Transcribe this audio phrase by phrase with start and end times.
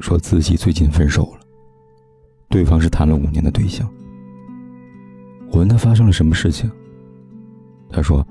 [0.00, 1.40] 说自己最近分手了，
[2.48, 3.88] 对方是谈了五年的对象。
[5.50, 6.70] 我问他发生了什么事情，
[7.88, 8.26] 他说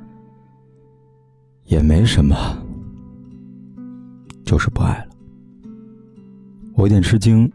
[1.66, 2.36] 也没什么，
[4.44, 5.08] 就是不爱了。
[6.76, 7.52] 我有点吃惊，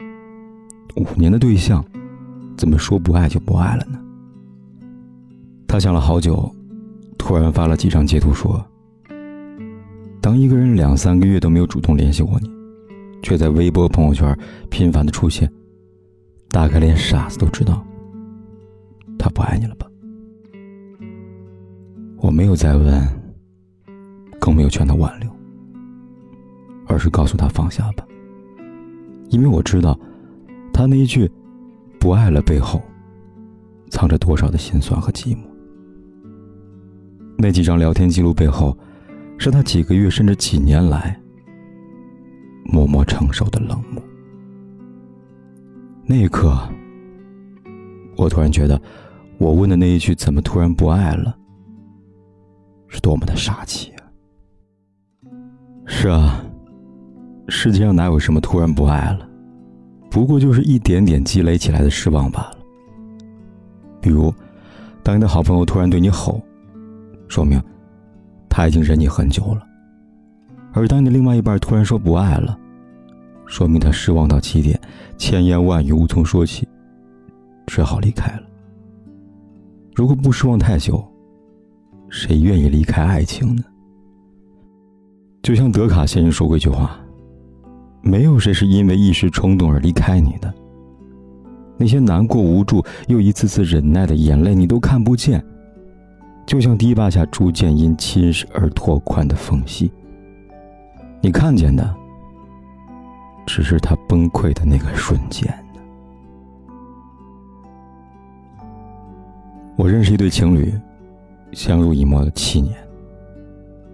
[0.97, 1.85] 五年的对象，
[2.57, 4.01] 怎么说不爱就不爱了呢？
[5.69, 6.53] 他想了好久，
[7.17, 8.65] 突然发了几张截图说
[10.21, 12.51] ：“当一个人两三个月都没有主动联系过你。”
[13.23, 14.37] 却在微博朋友圈
[14.71, 15.51] 频繁的出现，
[16.49, 17.85] 大概连傻子都知道，
[19.19, 19.87] 他不爱你了吧？
[22.19, 23.07] 我没有再问，
[24.39, 25.31] 更没有劝他挽留，
[26.87, 28.07] 而是告诉他放下吧。
[29.29, 29.99] 因为我知道，
[30.73, 31.31] 他那一句
[32.01, 32.83] “不爱了”背后，
[33.91, 35.41] 藏着多少的心酸和寂寞。
[37.39, 38.77] 那几张聊天记录背后，
[39.39, 41.20] 是他几个月甚至几年来。
[42.73, 44.03] 默默承受的冷漠。
[46.05, 46.59] 那一刻，
[48.17, 48.81] 我突然觉得，
[49.39, 51.37] 我问的那一句“怎么突然不爱了”，
[52.89, 54.03] 是多么的傻气啊！
[55.87, 56.45] 是啊，
[57.49, 59.29] 世界上哪有什么突然不爱了？
[60.11, 62.59] 不过就是一点点积累起来的失望罢了。
[64.01, 64.35] 比如，
[65.03, 66.41] 当你的好朋友突然对你吼，
[67.29, 67.63] 说明
[68.49, 69.61] 他已经忍你很久了；
[70.73, 72.59] 而当你另外一半突然说不爱了，
[73.51, 74.81] 说明他失望到极点，
[75.19, 76.67] 千言万语无从说起，
[77.67, 78.43] 只好离开了。
[79.93, 81.05] 如果不失望太久，
[82.09, 83.65] 谁愿意离开爱情呢？
[85.43, 87.01] 就像德卡先生说过一句话
[88.03, 90.55] ：“没有谁是因为一时冲动而离开你的。
[91.77, 95.45] 那些难过、无助又一次次忍耐的眼泪，你都看不见，
[96.47, 99.91] 就像堤坝下逐渐因侵蚀而拓宽的缝隙。
[101.21, 101.95] 你看见的。”
[103.53, 105.53] 只是他崩溃的那个瞬间。
[109.75, 110.73] 我认识一对情侣，
[111.51, 112.79] 相濡以沫了七年。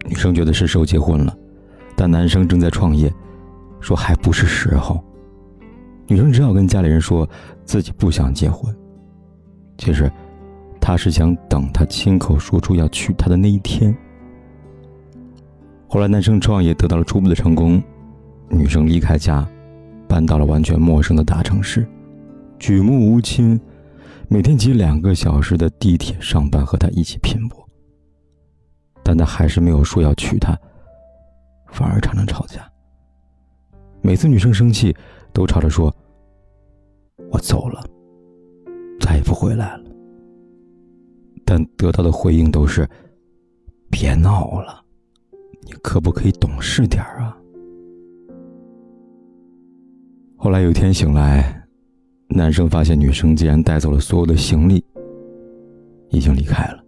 [0.04, 1.34] 女生觉得是时候结婚了，
[1.96, 3.10] 但男生正在创业，
[3.80, 5.02] 说还不是时候。
[6.06, 7.26] 女生只好跟家里人说
[7.64, 8.70] 自己不想结婚。
[9.78, 10.12] 其实，
[10.78, 13.96] 她是想等他亲口说出要娶她的那一天。
[15.88, 17.82] 后来，男生创业得到了初步的成功。
[18.48, 19.46] 女生离开家，
[20.08, 21.86] 搬到了完全陌生的大城市，
[22.58, 23.60] 举目无亲，
[24.28, 27.68] 每天挤两个小时的地铁上班，和他一起拼搏。
[29.02, 30.58] 但他还是没有说要娶她，
[31.68, 32.68] 反而常常吵架。
[34.02, 34.94] 每次女生生气，
[35.32, 35.94] 都吵着说
[37.30, 37.84] ：“我走了，
[39.00, 39.84] 再也不回来了。”
[41.46, 42.88] 但得到的回应都是
[43.90, 44.82] ：“别闹了，
[45.62, 47.36] 你可不可以懂事点啊？”
[50.46, 51.60] 后来有一天醒来，
[52.28, 54.84] 男生发现女生竟然带走了所有的行李，
[56.10, 56.84] 已经离开了。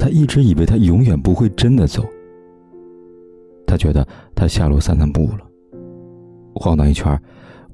[0.00, 2.04] 他一直以为他永远不会真的走。
[3.68, 5.46] 他觉得他下楼散散步了，
[6.56, 7.16] 晃荡一圈，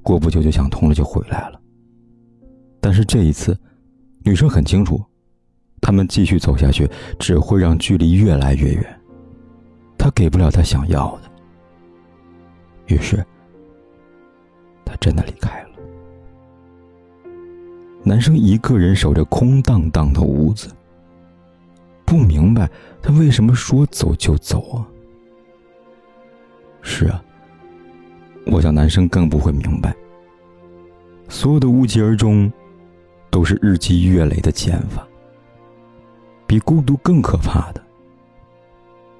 [0.02, 1.58] 过不久就想通了，就回来了。
[2.82, 3.58] 但是这一次，
[4.26, 5.02] 女生很清楚，
[5.80, 6.86] 他们继续走下去
[7.18, 9.00] 只会让距离越来越远。
[9.96, 13.24] 他给不了他想要的，于是。
[15.00, 15.70] 真的离开了。
[18.02, 20.68] 男生一个人守着空荡荡的屋子，
[22.04, 22.68] 不明白
[23.02, 24.86] 他为什么说走就走啊？
[26.82, 27.22] 是啊，
[28.46, 29.94] 我想男生更不会明白，
[31.28, 32.50] 所有的无疾而终，
[33.30, 35.06] 都是日积月累的减法。
[36.46, 37.82] 比孤独更可怕的，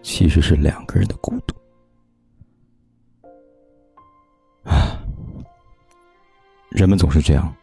[0.03, 1.55] 其实是两个人的孤独。
[6.81, 7.55] 人们总是这样，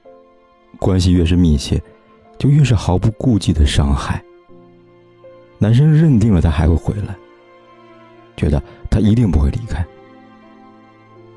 [0.78, 1.82] 关系越是密切，
[2.38, 4.24] 就越是毫不顾忌的伤害。
[5.58, 7.16] 男生认定了他还会回来，
[8.36, 8.62] 觉得
[8.92, 9.84] 他一定不会离开。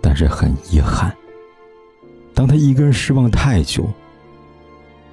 [0.03, 1.11] 但是很遗憾，
[2.35, 3.89] 当他一个人失望太久，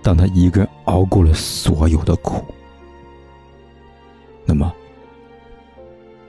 [0.02, 2.54] 当他一个人熬过了所有的苦，
[4.46, 4.70] 那么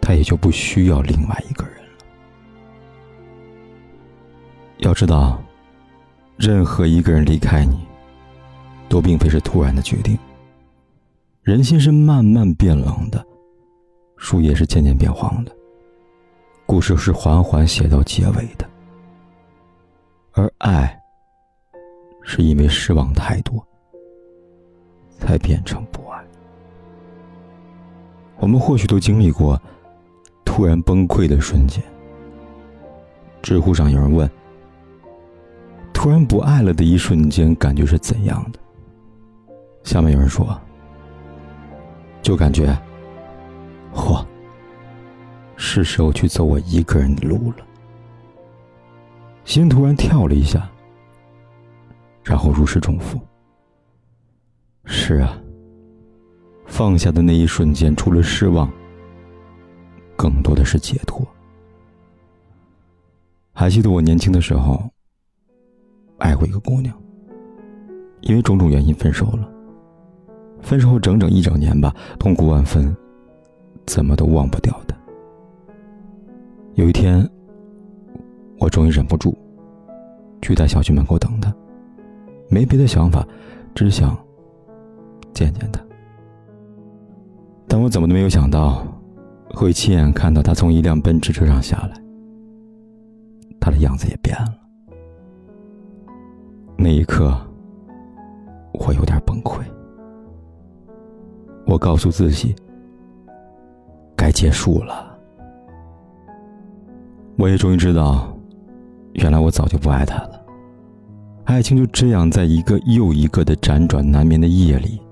[0.00, 2.04] 他也就不需要另外一个人了。
[4.76, 5.42] 要知道。
[6.38, 7.76] 任何一个人离开你，
[8.88, 10.16] 都并非是突然的决定。
[11.42, 13.26] 人心是慢慢变冷的，
[14.16, 15.50] 树叶是渐渐变黄的，
[16.64, 18.64] 故事是缓缓写到结尾的。
[20.32, 20.96] 而爱，
[22.22, 23.66] 是因为失望太多，
[25.18, 26.24] 才变成不爱。
[28.36, 29.60] 我们或许都经历过
[30.44, 31.82] 突然崩溃的瞬间。
[33.42, 34.30] 知乎上有人问。
[35.98, 38.60] 突然不爱了的一瞬间，感觉是怎样的？
[39.82, 40.56] 下面有人说，
[42.22, 42.72] 就感觉，
[43.92, 44.24] 嚯，
[45.56, 47.66] 是时候去走我一个人的路了。
[49.44, 50.70] 心突然跳了一下，
[52.22, 53.20] 然后如释重负。
[54.84, 55.36] 是啊，
[56.64, 58.70] 放下的那一瞬间，除了失望，
[60.16, 61.26] 更多的是解脱。
[63.52, 64.88] 还记得我年轻的时候。
[66.18, 66.94] 爱过一个姑娘，
[68.20, 69.48] 因为种种原因分手了。
[70.60, 72.94] 分手后整整一整年吧，痛苦万分，
[73.86, 74.94] 怎么都忘不掉的。
[76.74, 77.28] 有一天，
[78.58, 79.36] 我终于忍不住，
[80.42, 81.54] 去在小区门口等她，
[82.50, 83.26] 没别的想法，
[83.74, 84.18] 只想
[85.32, 85.80] 见见她。
[87.68, 88.84] 但我怎么都没有想到，
[89.50, 92.02] 会亲眼看到她从一辆奔驰车上下来，
[93.60, 94.67] 她的样子也变了。
[96.80, 97.36] 那一刻，
[98.72, 99.60] 我有点崩溃。
[101.66, 102.54] 我告诉自己，
[104.14, 105.18] 该结束了。
[107.36, 108.32] 我也终于知道，
[109.14, 110.40] 原来我早就不爱他了。
[111.46, 115.02] 爱情就这样，在一个又一个的辗转难眠的夜里，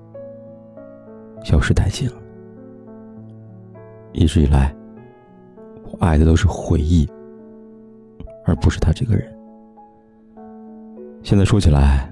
[1.43, 2.15] 消失殆尽了。
[4.13, 4.73] 一直以来，
[5.83, 7.05] 我爱的都是回忆，
[8.45, 9.36] 而不是他这个人。
[11.27, 12.09] 现在说起来，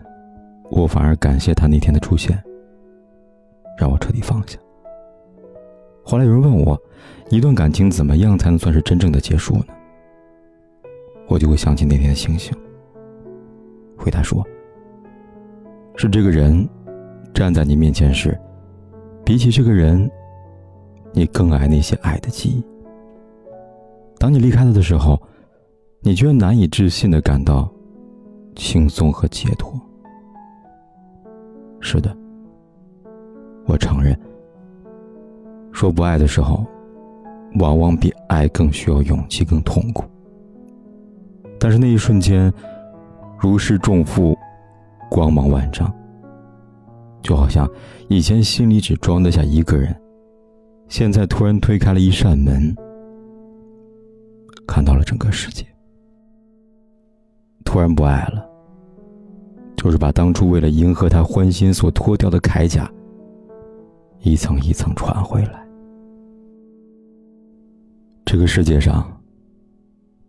[0.69, 2.37] 我反而感谢他那天的出现，
[3.77, 4.59] 让我彻底放下。
[6.03, 6.77] 后来有人问我，
[7.29, 9.67] 一段感情怎么样才能算是真正的结束呢？
[11.29, 12.53] 我就会想起那天的星星，
[13.97, 14.45] 回答说：
[15.95, 16.67] 是这个人
[17.33, 18.37] 站在你面前时，
[19.23, 20.11] 比起这个人，
[21.13, 22.61] 你更爱那些爱的记忆。
[24.19, 25.17] 当你离开他的时候，
[26.01, 27.71] 你居然难以置信的感到。
[28.55, 29.73] 轻松和解脱。
[31.79, 32.15] 是的，
[33.65, 34.17] 我承认，
[35.71, 36.65] 说不爱的时候，
[37.59, 40.05] 往往比爱更需要勇气、更痛苦。
[41.59, 42.51] 但是那一瞬间，
[43.39, 44.37] 如释重负，
[45.11, 45.93] 光芒万丈。
[47.21, 47.67] 就好像
[48.07, 49.95] 以前心里只装得下一个人，
[50.87, 52.75] 现在突然推开了一扇门，
[54.67, 55.65] 看到了整个世界。
[57.93, 58.47] 不爱了，
[59.75, 62.89] 就是把当初为了迎合他欢心所脱掉的铠甲，
[64.21, 65.65] 一层一层穿回来。
[68.25, 69.05] 这个世界上，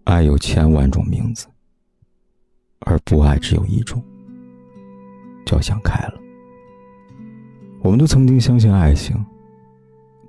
[0.05, 1.47] 爱有千万种名字，
[2.81, 4.03] 而不爱只有一种，
[5.47, 6.14] 叫想开了。
[7.82, 9.17] 我们都曾经相信爱情，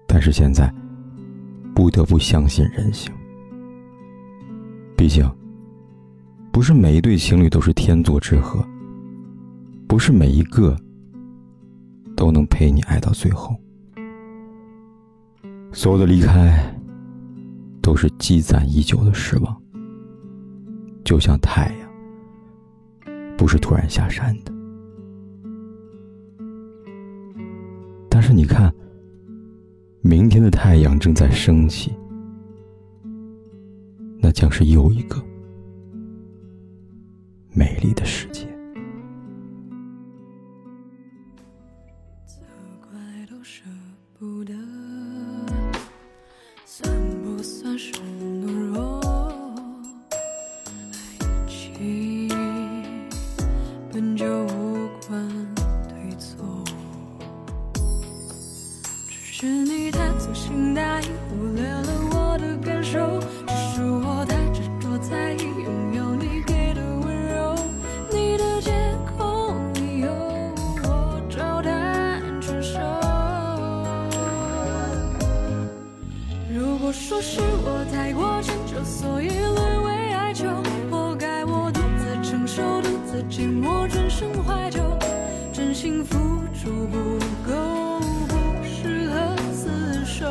[0.07, 0.73] 但是现在，
[1.75, 3.11] 不得不相信人性。
[4.95, 5.29] 毕竟。
[6.57, 8.67] 不是每一对情侣都是天作之合，
[9.87, 10.75] 不是每一个
[12.15, 13.55] 都能陪你爱到最后。
[15.71, 16.75] 所有的离开，
[17.79, 19.55] 都是积攒已久的失望。
[21.05, 21.89] 就像太阳，
[23.37, 24.51] 不是突然下山的。
[28.09, 28.73] 但是你看，
[30.01, 31.93] 明天的太阳正在升起，
[34.17, 35.23] 那将是又一个。
[37.57, 38.45] 美丽的世界。
[42.23, 42.35] 责
[42.79, 42.91] 怪
[43.27, 43.63] 都舍
[44.19, 44.53] 不得，
[46.67, 46.87] 算
[47.23, 49.01] 不算是懦弱？
[50.11, 50.15] 爱
[51.47, 52.29] 情
[53.91, 55.27] 本就无关
[55.89, 56.63] 对错，
[59.09, 63.19] 只是你太粗心大意，忽略了我的感受。
[63.47, 64.06] 只是我
[77.21, 80.45] 是我太过迁就，所以沦为哀求，
[80.89, 84.79] 活该我独自承受，独自寂寞，转身怀旧，
[85.51, 86.17] 真心付
[86.53, 88.33] 出不够，不
[88.63, 90.25] 适合厮守。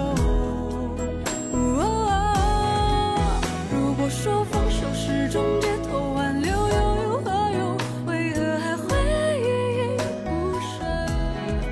[1.53, 1.59] 哦。
[3.73, 7.77] 如果说放手是种解脱，挽留又有何用？
[8.07, 8.87] 为何还会
[9.41, 9.43] 依
[9.79, 10.29] 依不
[10.61, 10.85] 舍？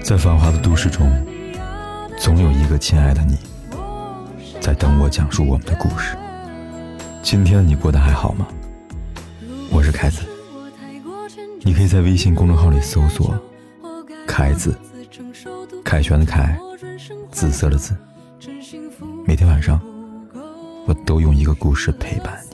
[0.03, 1.11] 在繁华的都市中，
[2.19, 3.39] 总有一个亲爱的你。
[4.65, 6.17] 在等我讲述我们的故事。
[7.23, 8.49] 今天你过得还好吗？
[9.71, 10.23] 我是凯子，
[11.61, 13.39] 你可以在微信公众号里搜索
[14.27, 14.75] “凯子”，
[15.85, 16.59] 凯旋的凯，
[17.31, 17.95] 紫色的紫。
[19.27, 19.79] 每天晚上，
[20.87, 22.54] 我都用一个故事陪伴你。